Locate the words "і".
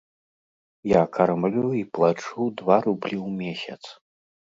1.79-1.81